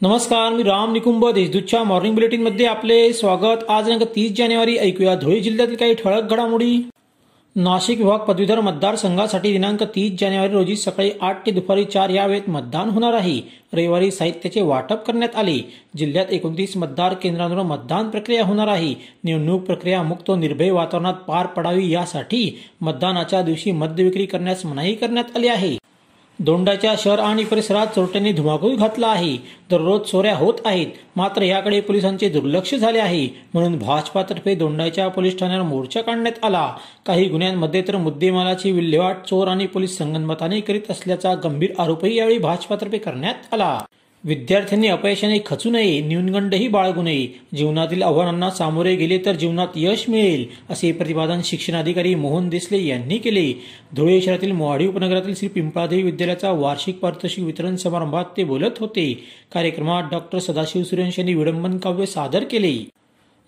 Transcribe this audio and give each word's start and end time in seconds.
नमस्कार 0.00 0.52
मी 0.52 0.62
राम 0.62 0.92
निकुंभ 0.92 1.24
देशदूतच्या 1.34 1.82
मॉर्निंग 1.84 2.14
बुलेटिनमध्ये 2.14 2.66
आपले 2.66 3.12
स्वागत. 3.12 3.62
आज 3.68 3.84
दिनांक 3.84 4.02
तीस 4.16 4.32
जानेवारी 4.36 4.76
ऐकूया 4.78 5.14
धुळे 5.14 5.38
जिल्ह्यातील 5.40 5.76
काही 5.76 5.94
ठळक 5.94 6.30
घडामोडी. 6.30 6.76
नाशिक 7.56 7.98
विभाग 7.98 8.18
पदवीधर 8.18 8.60
मतदारसंघासाठी 8.60 9.52
दिनांक 9.52 9.82
तीस 9.94 10.12
जानेवारी 10.20 10.52
रोजी 10.52 10.76
सकाळी 10.76 11.10
आठ 11.20 11.46
ते 11.46 11.50
दुपारी 11.50 11.84
चार 11.84 12.10
या 12.10 12.26
वेळेत 12.26 12.50
मतदान 12.50 12.88
होणार 12.88 13.14
आहे. 13.14 13.40
रविवारी 13.74 14.10
साहित्याचे 14.10 14.62
वाटप 14.62 15.06
करण्यात 15.06 15.36
आले. 15.36 15.58
जिल्ह्यात 15.96 16.32
एकोणतीस 16.32 16.76
मतदार 16.76 17.14
केंद्रांवर 17.14 17.62
मतदान 17.62 18.10
प्रक्रिया 18.10 18.44
होणार 18.44 18.68
आहे. 18.68 18.94
निवडणूक 19.24 19.62
प्रक्रिया 19.62 20.02
मुक्त 20.02 20.30
निर्भय 20.30 20.70
वातावरणात 20.70 21.24
पार 21.28 21.46
पडावी 21.46 21.90
यासाठी 21.92 22.58
मतदानाच्या 22.80 23.42
दिवशी 23.42 23.70
मद्य 23.70 24.04
विक्री 24.04 24.26
करण्यास 24.26 24.66
मनाई 24.66 24.94
करण्यात 24.94 25.36
आली 25.36 25.48
आहे. 25.48 25.76
दोंडाच्या 26.38 26.94
शहर 26.98 27.18
आणि 27.18 27.44
परिसरात 27.44 27.86
चोरट्यांनी 27.86 28.32
धुमाकूळ 28.32 28.74
घातला 28.74 29.06
आहे. 29.06 29.36
दररोज 29.70 30.00
चोऱ्या 30.00 30.34
होत 30.36 30.54
आहेत. 30.64 30.86
मात्र 31.16 31.42
याकडे 31.42 31.80
पोलिसांचे 31.80 32.28
दुर्लक्ष 32.28 32.74
झाले 32.74 32.98
आहे. 32.98 33.28
म्हणून 33.54 33.78
भाजपातर्फे 33.78 34.54
दोंडाच्या 34.54 35.08
पोलीस 35.08 35.38
ठाण्यावर 35.38 35.64
मोर्चा 35.64 36.00
काढण्यात 36.00 36.44
आला. 36.44 36.76
काही 37.06 37.28
गुन्ह्यांमध्ये 37.28 37.82
तर 37.88 37.96
मुद्देमालाची 37.96 38.72
विल्हेवाट 38.72 39.24
चोर 39.26 39.48
आणि 39.48 39.66
पोलीस 39.66 39.98
संगनमताने 39.98 40.60
करीत 40.60 40.90
असल्याचा 40.90 41.34
गंभीर 41.34 41.72
आरोपही 41.78 42.16
यावेळी 42.16 42.38
भाजपातर्फे 42.38 42.98
करण्यात 42.98 43.54
आला. 43.54 43.78
विद्यार्थ्यांनी 44.26 44.88
अपयशाने 44.88 45.38
खचू 45.46 45.70
नये 45.70 46.00
न्यूनगंडही 46.00 46.68
बाळगू 46.68 47.02
नये. 47.02 47.26
जीवनातील 47.56 48.02
आव्हानांना 48.02 48.50
सामोरे 48.50 48.94
गेले 48.96 49.18
तर 49.18 49.32
जीवनात 49.32 49.76
यश 49.76 50.04
मिळेल 50.08 50.46
असे 50.70 50.92
प्रतिपादन 50.92 51.40
शिक्षणाधिकारी 51.44 52.14
मोहन 52.14 52.48
देसले 52.48 52.84
यांनी 52.86 53.18
केले. 53.18 53.52
धुळे 53.96 54.20
शहरातील 54.20 54.52
मोहाडी 54.52 54.86
उपनगरातील 54.86 55.34
श्री 55.34 55.48
पिंपळादेवी 55.48 56.02
विद्यालयाचा 56.02 56.50
वार्षिक 56.50 56.98
पारितोषिक 56.98 57.44
वितरण 57.44 57.76
समारंभात 57.76 58.24
ते 58.36 58.44
बोलत 58.44 58.78
होते. 58.78 59.12
कार्यक्रमात 59.54 60.02
डॉक्टर 60.10 60.38
सदाशिव 60.38 60.82
सूर्यवंश 60.82 61.18
यांनी 61.18 61.34
विडंबन 61.34 61.78
काव्य 61.78 62.06
सादर 62.06 62.44
केले. 62.44 62.95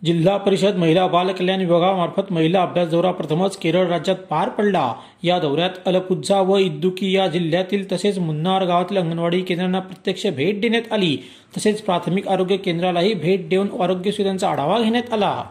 जिल्हा 0.05 0.37
परिषद 0.37 0.77
महिला 0.77 1.07
बालकल्याण 1.07 1.59
विभागामार्फत 1.59 2.33
महिला 2.33 2.63
अभ्यास 2.63 2.89
दौरा 2.89 3.11
प्रथमच 3.11 3.57
केरळ 3.57 3.87
राज्यात 3.87 4.17
पार 4.17 4.49
पडला. 4.49 4.95
या 5.23 5.39
दौऱ्यात 5.39 5.71
अलपुझा 5.87 6.41
व 6.41 6.57
इद्दुकी 6.57 7.17
या 7.17 7.27
जिल्ह्यातील 7.27 7.93
तसेच 7.93 8.19
मुन्नार 8.19 8.65
गावातील 8.65 8.99
अंगणवाडी 8.99 9.41
केंद्रांना 9.43 9.81
प्रत्यक्ष 9.81 10.27
भेट 10.27 10.61
देण्यात 10.61 10.93
आली. 10.93 11.17
तसेच 11.57 11.83
प्राथमिक 11.83 12.29
आरोग्य 12.29 12.57
केंद्रालाही 12.57 13.15
भेट 13.15 13.49
देऊन 13.49 13.81
आरोग्य 13.81 14.11
सुविधांचा 14.11 14.51
आढावा 14.51 14.81
घेण्यात 14.81 15.13
आला. 15.13 15.45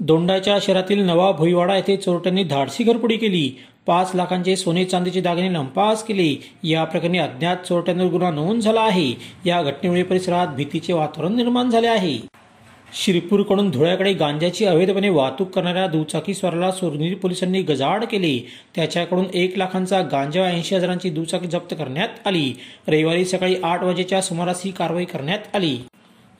दोंडाच्या 0.00 0.58
शहरातील 0.62 1.02
नवा 1.02 1.32
भुईवाडा 1.32 1.76
येथे 1.76 1.96
चोरट्यांनी 1.96 2.44
धाडसी 2.44 2.84
घरपुडी 2.84 3.16
केली. 3.16 3.58
पाच 3.86 4.10
लाखांचे 4.14 4.56
सोने 4.56 4.84
चांदीचे 4.84 5.20
दागिने 5.20 5.54
लंपास 5.54 6.04
केले. 6.04 6.42
या 6.64 6.84
प्रकरणी 6.84 7.18
अज्ञात 7.18 7.56
चोरट्यांवर 7.56 8.06
गुन्हा 8.06 8.30
नोंद 8.30 8.62
झाला 8.62 8.80
आहे. 8.80 9.12
या 9.46 9.62
घटनेमुळे 9.62 10.02
परिसरात 10.02 10.46
भीतीचे 10.46 10.92
वातावरण 10.92 11.36
निर्माण 11.36 11.70
झाले 11.70 11.86
आहे. 11.86 12.18
शिरपूरकडून 12.94 13.70
धुळ्याकडे 13.70 14.12
गांजाची 14.12 14.64
अवैधपणे 14.64 15.08
वाहतूक 15.08 15.50
करणाऱ्या 15.50 15.86
दुचाकी 15.86 16.34
सुरनीर 16.34 17.14
पोलिसांनी 17.14 17.62
गजाआड 17.62 18.04
केले. 18.04 18.46
त्याच्याकडून 18.74 19.24
एक 19.34 19.58
लाखांचा 19.58 20.00
गांजा 20.02 20.44
ऐंशी 20.44 20.74
हजारांची 20.74 21.10
दुचाकी 21.10 21.46
जप्त 21.46 21.74
करण्यात 21.74 22.26
आली. 22.26 22.52
रविवारी 22.88 23.24
सकाळी 23.24 23.56
आठ 23.62 23.82
वाजेच्या 23.82 24.20
सुमारास 24.22 24.62
ही 24.64 24.70
कारवाई 24.70 25.04
करण्यात 25.04 25.56
आली. 25.56 25.76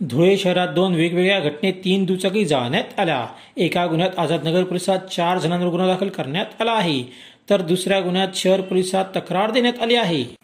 धुळे 0.01 0.37
शहरात 0.37 0.69
दोन 0.69 0.95
वेगवेगळ्या 0.95 1.41
घटनेत 1.41 1.75
तीन 1.85 2.05
दुचाकी 2.05 2.45
जाळण्यात 2.45 3.01
आल्या. 3.01 3.27
एका 3.57 3.87
गुन्ह्यात 3.87 4.19
आझादनगर 4.19 4.65
पोलिसात 4.65 4.99
चार 4.99 5.39
जणांवर 5.39 5.69
गुन्हा 5.69 5.87
दाखल 5.87 6.09
करण्यात 6.09 6.61
आला 6.61 6.73
आहे. 6.73 7.03
तर 7.51 7.61
दुसऱ्या 7.61 8.01
गुन्ह्यात 8.01 8.29
शहर 8.35 8.61
पोलिसात 8.61 9.05
तक्रार 9.17 9.51
देण्यात 9.51 9.83
आली 9.83 9.95
आहे. 9.95 10.38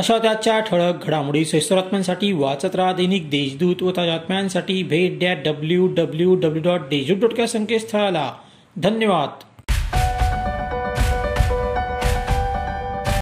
अशा 0.00 0.18
त्याच्या 0.18 0.60
ठळक 0.60 1.06
घडामोडी 1.06 1.44
सैसरात्म्यांसाठी 1.44 2.32
वाचत 2.32 2.76
राहा 2.76 2.92
दैनिक 2.92 3.30
देशदूत 3.30 3.82
व 3.82 3.90
ताजात्म्यांसाठी 3.90 4.82
भेट 4.82 5.18
द्या 5.18 5.34
W 5.34 5.86
W 5.86 6.34
W 6.34 6.62
dot 6.62 6.80
Deshdoot 6.80 7.28
dot 7.28 7.40
या 7.40 7.48
संकेतस्थळाला. 7.48 8.32
धन्यवाद. 8.76 9.28